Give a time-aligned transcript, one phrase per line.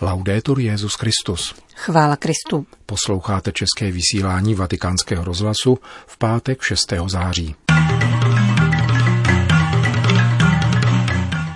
[0.00, 1.54] Laudetur Jezus Christus.
[1.74, 2.66] Chvála Kristu.
[2.86, 6.92] Posloucháte české vysílání Vatikánského rozhlasu v pátek 6.
[7.06, 7.54] září.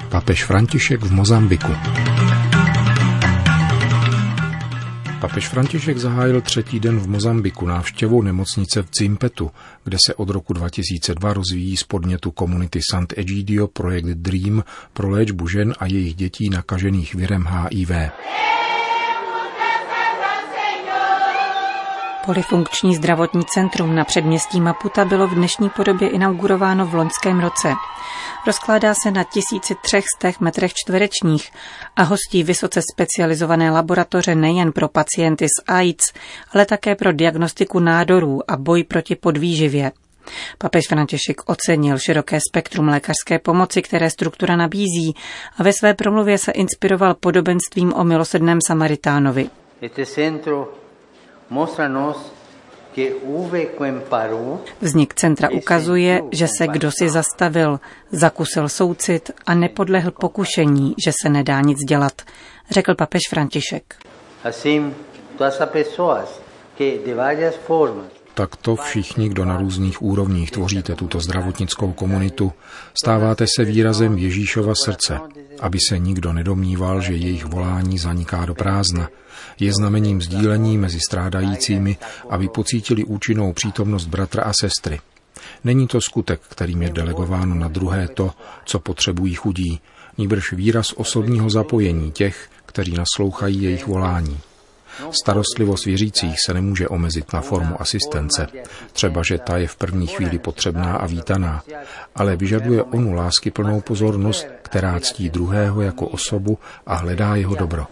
[0.08, 1.72] Papež František v Mozambiku.
[5.22, 9.50] Papež František zahájil třetí den v Mozambiku návštěvou nemocnice v Cimpetu,
[9.84, 15.48] kde se od roku 2002 rozvíjí z podnětu komunity Sant Egidio projekt DREAM pro léčbu
[15.48, 17.90] žen a jejich dětí nakažených virem HIV.
[22.26, 27.74] Polifunkční zdravotní centrum na předměstí Maputa bylo v dnešní podobě inaugurováno v loňském roce.
[28.46, 31.50] Rozkládá se na 1300 metrech čtverečních
[31.96, 36.12] a hostí vysoce specializované laboratoře nejen pro pacienty s AIDS,
[36.54, 39.92] ale také pro diagnostiku nádorů a boj proti podvýživě.
[40.58, 45.14] Papež František ocenil široké spektrum lékařské pomoci, které struktura nabízí
[45.58, 49.50] a ve své promluvě se inspiroval podobenstvím o milosedném Samaritánovi.
[54.80, 61.28] Vznik centra ukazuje, že se kdo si zastavil, zakusil soucit a nepodlehl pokušení, že se
[61.28, 62.22] nedá nic dělat,
[62.70, 63.94] řekl papež František.
[68.34, 72.52] Takto všichni, kdo na různých úrovních tvoříte tuto zdravotnickou komunitu,
[73.02, 75.20] stáváte se výrazem Ježíšova srdce,
[75.60, 79.08] aby se nikdo nedomníval, že jejich volání zaniká do prázdna.
[79.60, 81.96] Je znamením sdílení mezi strádajícími,
[82.30, 85.00] aby pocítili účinnou přítomnost bratra a sestry.
[85.64, 88.30] Není to skutek, kterým je delegováno na druhé to,
[88.64, 89.80] co potřebují chudí,
[90.18, 94.40] níbrž výraz osobního zapojení těch, kteří naslouchají jejich volání.
[95.10, 98.46] Starostlivost věřících se nemůže omezit na formu asistence,
[98.92, 101.62] třeba že ta je v první chvíli potřebná a vítaná,
[102.14, 107.86] ale vyžaduje onu lásky plnou pozornost, která ctí druhého jako osobu a hledá jeho dobro.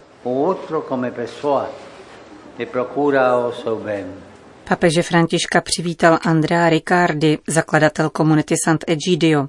[4.63, 9.47] Papeže Františka přivítal Andrea Riccardi, zakladatel komunity Sant'Egidio.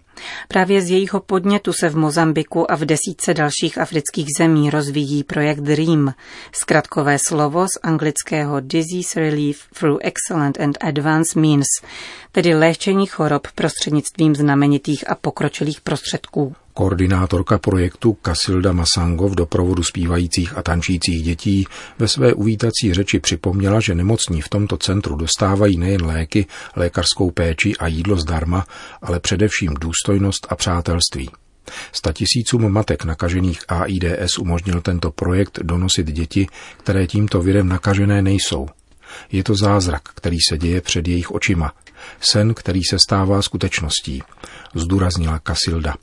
[0.49, 5.61] Právě z jejího podnětu se v Mozambiku a v desítce dalších afrických zemí rozvíjí projekt
[5.61, 6.15] DREAM,
[6.53, 11.67] zkratkové slovo z anglického Disease Relief through Excellent and Advanced Means,
[12.33, 16.55] tedy léčení chorob prostřednictvím znamenitých a pokročilých prostředků.
[16.75, 21.67] Koordinátorka projektu Kasilda Masango v doprovodu zpívajících a tančících dětí
[21.99, 26.47] ve své uvítací řeči připomněla, že nemocní v tomto centru dostávají nejen léky,
[26.77, 28.67] lékařskou péči a jídlo zdarma,
[29.03, 31.31] ale především důstojnost a přátelství.
[31.93, 36.47] Statisícům matek nakažených AIDS umožnil tento projekt donosit děti,
[36.77, 38.69] které tímto virem nakažené nejsou.
[39.33, 41.73] Je to zázrak, který se děje před jejich očima.
[42.21, 44.23] Sen, který se stává skutečností,
[44.75, 45.95] zdůraznila Kasilda.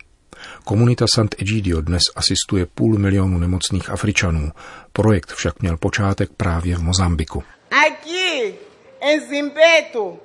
[0.64, 4.52] Komunita Sant'Egidio dnes asistuje půl milionu nemocných Afričanů.
[4.94, 7.44] Projekt však měl počátek právě v Mozambiku.
[9.30, 10.18] Zimbeto,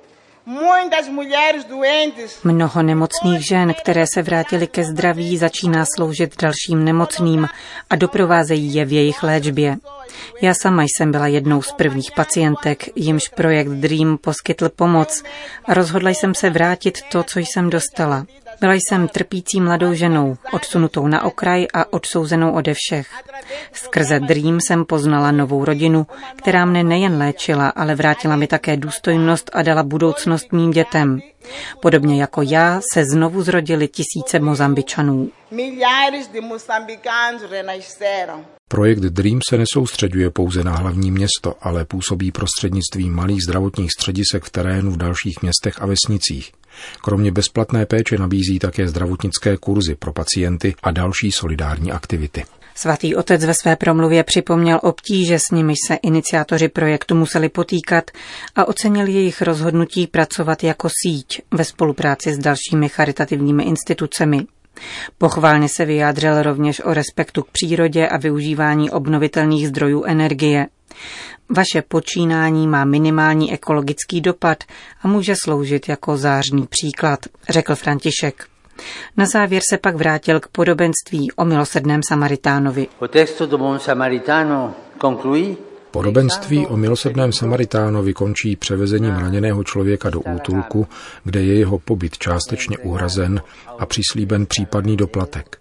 [2.43, 7.47] Mnoho nemocných žen, které se vrátily ke zdraví, začíná sloužit dalším nemocným
[7.89, 9.77] a doprovázejí je v jejich léčbě.
[10.41, 15.23] Já sama jsem byla jednou z prvních pacientek, jimž projekt Dream poskytl pomoc
[15.65, 18.25] a rozhodla jsem se vrátit to, co jsem dostala.
[18.61, 23.07] Byla jsem trpící mladou ženou, odsunutou na okraj a odsouzenou ode všech.
[23.73, 29.49] Skrze Dream jsem poznala novou rodinu, která mne nejen léčila, ale vrátila mi také důstojnost
[29.53, 31.19] a dala budoucnost mým dětem.
[31.81, 35.29] Podobně jako já se znovu zrodili tisíce Mozambičanů.
[38.67, 44.49] Projekt Dream se nesoustředuje pouze na hlavní město, ale působí prostřednictvím malých zdravotních středisek v
[44.49, 46.51] terénu v dalších městech a vesnicích.
[47.01, 52.43] Kromě bezplatné péče nabízí také zdravotnické kurzy pro pacienty a další solidární aktivity.
[52.77, 58.11] Svatý otec ve své promluvě připomněl obtíže, s nimiž se iniciátoři projektu museli potýkat
[58.55, 64.45] a ocenil jejich rozhodnutí pracovat jako síť ve spolupráci s dalšími charitativními institucemi.
[65.17, 70.67] Pochválně se vyjádřil rovněž o respektu k přírodě a využívání obnovitelných zdrojů energie.
[71.49, 74.63] Vaše počínání má minimální ekologický dopad
[75.01, 78.47] a může sloužit jako zářný příklad, řekl František.
[79.17, 82.87] Na závěr se pak vrátil k podobenství o milosedném Samaritánovi.
[85.91, 90.87] Podobenství o milosedném Samaritánovi končí převezením raněného člověka do útulku,
[91.23, 93.41] kde je jeho pobyt částečně uhrazen
[93.79, 95.57] a přislíben případný doplatek.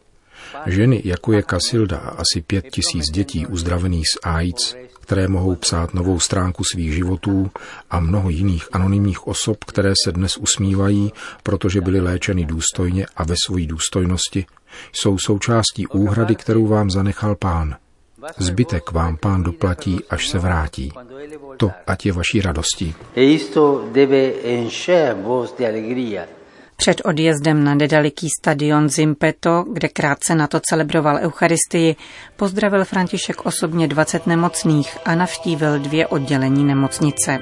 [0.67, 5.95] Ženy, jako je Kasilda a asi pět tisíc dětí uzdravených z AIDS, které mohou psát
[5.95, 7.51] novou stránku svých životů
[7.91, 11.13] a mnoho jiných anonymních osob, které se dnes usmívají,
[11.43, 14.47] protože byly léčeny důstojně a ve své důstojnosti,
[14.93, 17.77] jsou součástí úhrady, kterou vám zanechal pán.
[18.39, 20.93] Zbytek vám pán doplatí, až se vrátí.
[21.57, 22.95] To ať je vaší radostí.
[26.77, 31.97] Před odjezdem na nedaliký stadion Zimpeto, kde krátce na to celebroval Eucharistii,
[32.37, 37.39] pozdravil František osobně 20 nemocných a navštívil dvě oddělení nemocnice.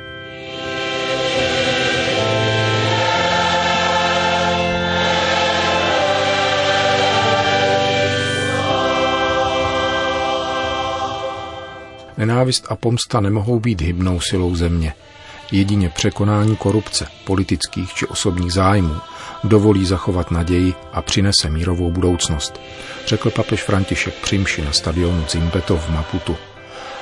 [12.17, 14.95] Nenávist a pomsta nemohou být hybnou silou země.
[15.53, 18.97] Jedině překonání korupce, politických či osobních zájmů
[19.45, 22.61] dovolí zachovat naději a přinese mírovou budoucnost,
[23.07, 26.37] řekl papež František Přimši na stadionu Zimbeto v Maputu.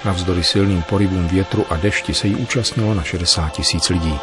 [0.05, 4.19] Navzdory silným porybům větru a dešti se jí účastnilo na 60 tisíc lidí.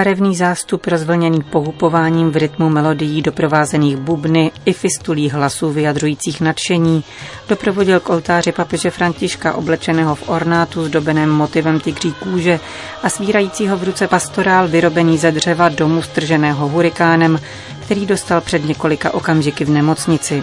[0.00, 7.04] Barevný zástup rozvlněný pohupováním v rytmu melodií doprovázených bubny i fistulí hlasů vyjadřujících nadšení
[7.48, 12.60] doprovodil k oltáři papeže Františka oblečeného v ornátu zdobeném motivem tygří kůže
[13.02, 17.40] a svírajícího v ruce pastorál vyrobený ze dřeva domu strženého hurikánem,
[17.82, 20.42] který dostal před několika okamžiky v nemocnici.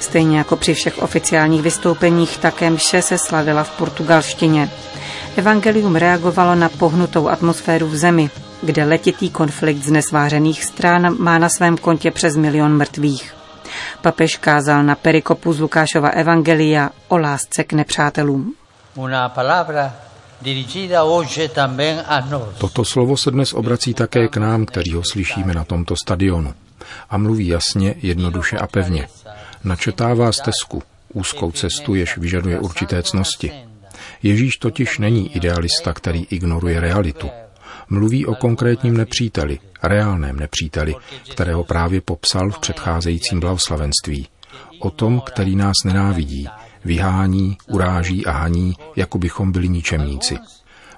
[0.00, 4.70] Stejně jako při všech oficiálních vystoupeních také mše se slavila v portugalštině.
[5.36, 8.30] Evangelium reagovalo na pohnutou atmosféru v zemi,
[8.62, 13.34] kde letitý konflikt z nesvářených stran má na svém kontě přes milion mrtvých.
[14.02, 18.54] Papež kázal na perikopu z Lukášova Evangelia o lásce k nepřátelům.
[22.58, 26.54] Toto slovo se dnes obrací také k nám, kteří ho slyšíme na tomto stadionu.
[27.10, 29.08] A mluví jasně, jednoduše a pevně.
[29.64, 30.82] Načetává stezku,
[31.12, 33.52] úzkou cestu, jež vyžaduje určité cnosti.
[34.22, 37.30] Ježíš totiž není idealista, který ignoruje realitu.
[37.92, 40.94] Mluví o konkrétním nepříteli, reálném nepříteli,
[41.30, 44.28] kterého právě popsal v předcházejícím blahoslavenství.
[44.78, 46.48] O tom, který nás nenávidí,
[46.84, 50.38] vyhání, uráží a haní, jako bychom byli ničemníci.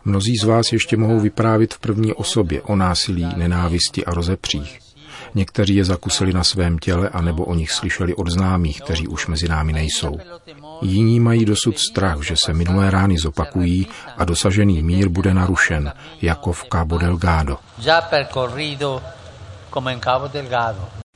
[0.04, 4.78] Mnozí z vás ještě mohou vyprávět v první osobě o násilí, nenávisti a rozepřích.
[5.34, 9.26] Někteří je zakusili na svém těle a nebo o nich slyšeli od známých, kteří už
[9.26, 10.18] mezi námi nejsou.
[10.82, 13.86] Jiní mají dosud strach, že se minulé rány zopakují
[14.16, 15.92] a dosažený mír bude narušen,
[16.22, 17.58] jako v Cabo Delgado.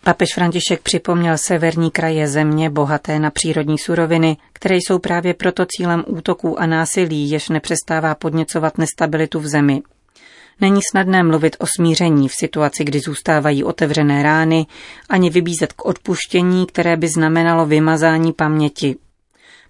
[0.05, 6.05] Papež František připomněl severní kraje země bohaté na přírodní suroviny, které jsou právě proto cílem
[6.07, 9.83] útoků a násilí, jež nepřestává podněcovat nestabilitu v zemi.
[10.61, 14.67] Není snadné mluvit o smíření v situaci, kdy zůstávají otevřené rány,
[15.09, 18.97] ani vybízet k odpuštění, které by znamenalo vymazání paměti.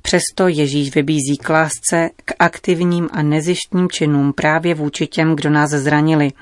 [0.02, 5.70] Přesto Ježíš vybízí k lásce, k aktivním a nezištním činům právě vůči těm, kdo nás
[5.70, 6.32] zranili,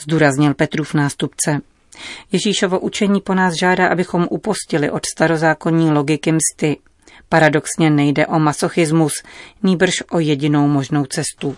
[0.00, 1.60] zdůraznil Petrův nástupce.
[2.32, 6.76] Ježíšovo učení po nás žádá, abychom upostili od starozákonní logiky msty.
[7.28, 9.12] Paradoxně nejde o masochismus,
[9.62, 11.56] nýbrž o jedinou možnou cestu.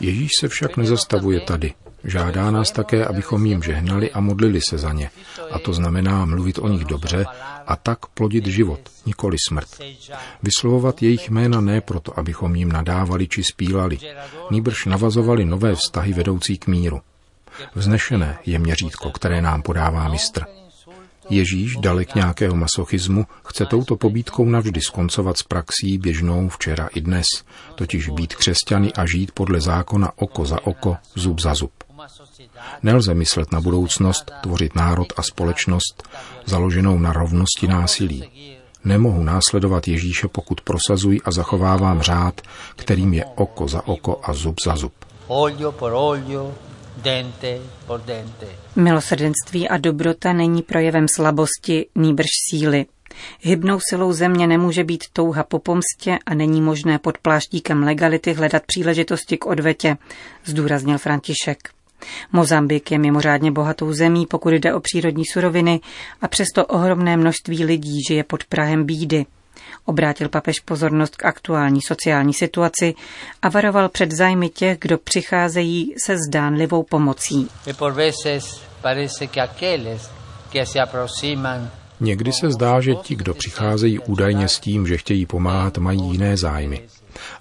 [0.00, 1.74] Ježíš se však nezastavuje tady.
[2.06, 5.10] Žádá nás také, abychom jim žehnali a modlili se za ně.
[5.50, 7.24] A to znamená mluvit o nich dobře
[7.66, 9.68] a tak plodit život, nikoli smrt.
[10.42, 13.98] Vyslovovat jejich jména ne proto, abychom jim nadávali či spílali,
[14.50, 17.00] nýbrž navazovali nové vztahy vedoucí k míru.
[17.74, 20.44] Vznešené je měřítko, které nám podává mistr.
[21.30, 27.26] Ježíš, dalek nějakého masochismu, chce touto pobídkou navždy skoncovat s praxí běžnou včera i dnes,
[27.74, 31.85] totiž být křesťany a žít podle zákona oko za oko, zub za zub.
[32.82, 36.08] Nelze myslet na budoucnost, tvořit národ a společnost
[36.44, 38.30] založenou na rovnosti násilí.
[38.84, 42.40] Nemohu následovat Ježíše, pokud prosazuji a zachovávám řád,
[42.76, 44.92] kterým je oko za oko a zub za zub.
[48.76, 52.86] Milosrdenství a dobrota není projevem slabosti, nýbrž síly.
[53.40, 58.62] Hybnou silou země nemůže být touha po pomstě a není možné pod pláštíkem legality hledat
[58.66, 59.96] příležitosti k odvetě,
[60.44, 61.75] zdůraznil František.
[62.32, 65.80] Mozambik je mimořádně bohatou zemí, pokud jde o přírodní suroviny
[66.22, 69.26] a přesto ohromné množství lidí žije pod Prahem bídy.
[69.84, 72.94] Obrátil papež pozornost k aktuální sociální situaci
[73.42, 77.48] a varoval před zájmy těch, kdo přicházejí se zdánlivou pomocí.
[82.00, 86.36] Někdy se zdá, že ti, kdo přicházejí údajně s tím, že chtějí pomáhat, mají jiné
[86.36, 86.82] zájmy.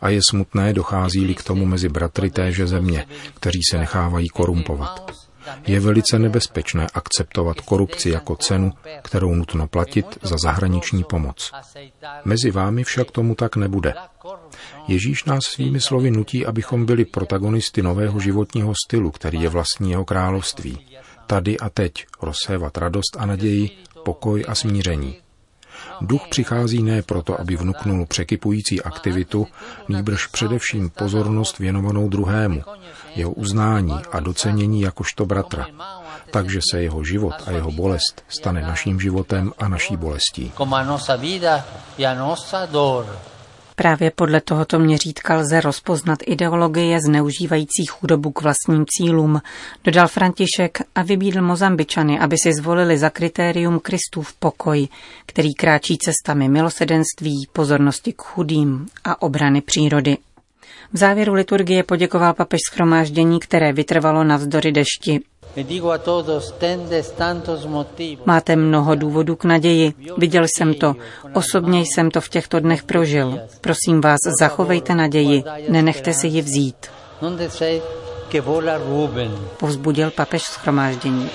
[0.05, 5.11] A je smutné, dochází-li k tomu mezi bratry téže země, kteří se nechávají korumpovat.
[5.67, 8.71] Je velice nebezpečné akceptovat korupci jako cenu,
[9.01, 11.51] kterou nutno platit za zahraniční pomoc.
[12.25, 13.93] Mezi vámi však tomu tak nebude.
[14.87, 20.05] Ježíš nás svými slovy nutí, abychom byli protagonisty nového životního stylu, který je vlastní jeho
[20.05, 20.87] království.
[21.27, 23.69] Tady a teď rozsévat radost a naději,
[24.03, 25.24] pokoj a smíření.
[26.01, 29.47] Duch přichází ne proto, aby vnuknul překypující aktivitu,
[29.89, 32.61] nýbrž především pozornost věnovanou druhému,
[33.15, 35.67] jeho uznání a docenění jakožto bratra,
[36.31, 40.51] takže se jeho život a jeho bolest stane naším životem a naší bolestí.
[43.75, 49.41] Právě podle tohoto měřítka lze rozpoznat ideologie zneužívající chudobu k vlastním cílům,
[49.83, 54.87] dodal František a vybídl Mozambičany, aby si zvolili za kritérium Kristův pokoj,
[55.25, 60.17] který kráčí cestami milosedenství, pozornosti k chudým a obrany přírody.
[60.93, 65.21] V závěru liturgie poděkoval papež schromáždění, které vytrvalo navzdory dešti.
[68.25, 69.93] Máte mnoho důvodů k naději.
[70.17, 70.95] Viděl jsem to.
[71.33, 73.39] Osobně jsem to v těchto dnech prožil.
[73.61, 75.43] Prosím vás, zachovejte naději.
[75.69, 76.75] Nenechte si ji vzít.
[79.57, 81.29] Povzbudil papež schromáždění.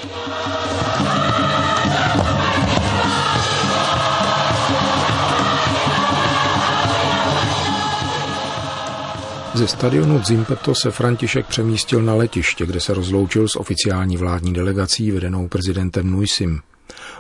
[9.60, 15.10] Ze stadionu Zimpeto se František přemístil na letiště, kde se rozloučil s oficiální vládní delegací
[15.10, 16.60] vedenou prezidentem Nuisim.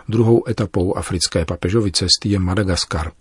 [0.08, 3.12] Druhou etapou africké papežovy cesty je Madagaskar.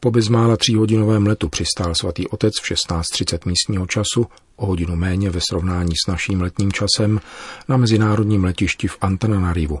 [0.00, 4.26] Po bezmála tříhodinovém letu přistál svatý otec v 16.30 místního času,
[4.56, 7.20] o hodinu méně ve srovnání s naším letním časem,
[7.68, 9.78] na mezinárodním letišti v Antananarivu.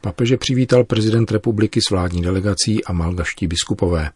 [0.00, 4.10] Papeže přivítal prezident republiky s vládní delegací a malgaští biskupové.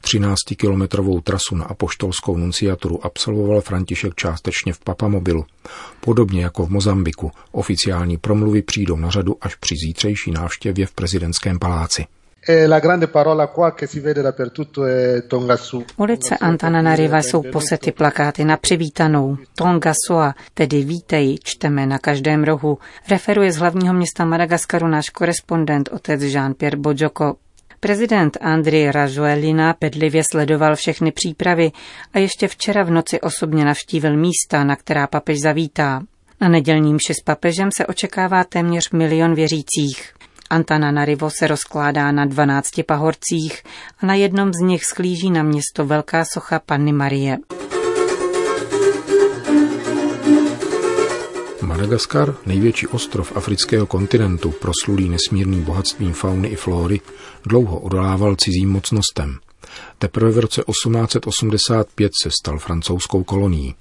[0.00, 5.44] 13-kilometrovou trasu na apoštolskou nunciaturu absolvoval František částečně v Papamobilu.
[6.00, 11.58] Podobně jako v Mozambiku, oficiální promluvy přijdou na řadu až při zítřejší návštěvě v prezidentském
[11.58, 12.06] paláci.
[15.96, 19.36] Ulice Antananariva jsou posety plakáty na přivítanou.
[19.54, 22.78] Tonga Soa, tedy vítej, čteme na každém rohu.
[23.10, 27.36] Referuje z hlavního města Madagaskaru náš korespondent otec Jean-Pierre Bojoko.
[27.80, 31.72] Prezident Andri Rajoelina pedlivě sledoval všechny přípravy
[32.12, 36.02] a ještě včera v noci osobně navštívil místa, na která papež zavítá.
[36.40, 40.12] Na nedělním mši s papežem se očekává téměř milion věřících.
[40.50, 43.62] Antana Narivo se rozkládá na 12 pahorcích
[43.98, 47.38] a na jednom z nich sklíží na město velká socha Panny Marie.
[51.76, 57.00] Madagaskar, největší ostrov afrického kontinentu, proslulý nesmírným bohatstvím fauny i flóry,
[57.46, 59.38] dlouho odolával cizím mocnostem.
[59.98, 63.74] Teprve v roce 1885 se stal francouzskou kolonií.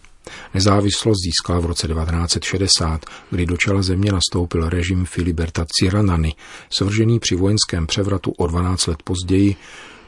[0.54, 6.34] Nezávislost získala v roce 1960, kdy do čela země nastoupil režim Filiberta Ciranany,
[6.70, 9.56] svržený při vojenském převratu o 12 let později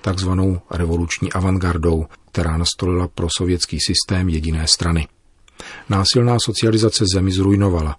[0.01, 5.08] takzvanou revoluční avantgardou, která nastolila pro sovětský systém jediné strany.
[5.90, 7.96] Násilná socializace zemi zrujnovala.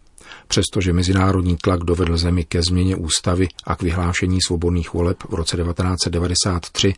[0.48, 5.56] Přestože mezinárodní tlak dovedl zemi ke změně ústavy a k vyhlášení svobodných voleb v roce
[5.56, 6.94] 1993,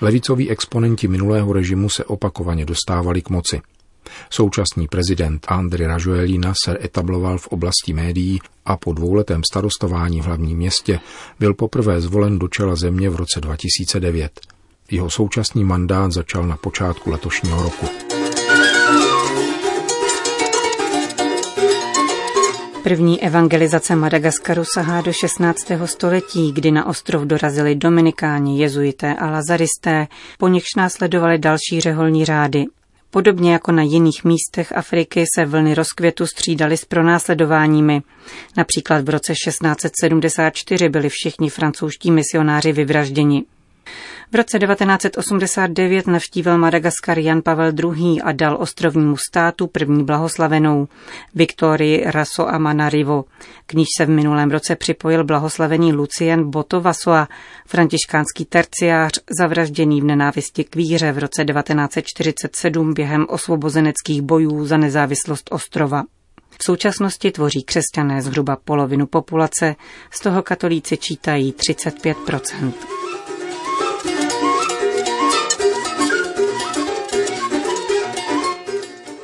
[0.00, 3.60] levicoví exponenti minulého režimu se opakovaně dostávali k moci.
[4.30, 10.56] Současný prezident Andry Rajoelina se etabloval v oblasti médií a po dvouletém starostování v hlavním
[10.56, 11.00] městě
[11.40, 14.40] byl poprvé zvolen do čela země v roce 2009.
[14.90, 17.86] Jeho současný mandát začal na počátku letošního roku.
[22.82, 25.66] První evangelizace Madagaskaru sahá do 16.
[25.84, 30.06] století, kdy na ostrov dorazili dominikáni, jezuité a lazaristé,
[30.38, 32.64] po nichž následovali další řeholní řády.
[33.10, 38.02] Podobně jako na jiných místech Afriky se vlny rozkvětu střídaly s pronásledováními.
[38.56, 43.44] Například v roce 1674 byli všichni francouzští misionáři vyvražděni.
[44.32, 48.20] V roce 1989 navštívil Madagaskar Jan Pavel II.
[48.22, 50.88] a dal ostrovnímu státu první blahoslavenou,
[51.34, 53.24] Viktorii Raso Amanarivo.
[53.66, 57.28] K níž se v minulém roce připojil blahoslavený Lucien Botovasoa,
[57.66, 65.48] františkánský terciář, zavražděný v nenávisti k víře v roce 1947 během osvobozeneckých bojů za nezávislost
[65.50, 66.02] ostrova.
[66.50, 69.76] V současnosti tvoří křesťané zhruba polovinu populace,
[70.10, 72.16] z toho katolíci čítají 35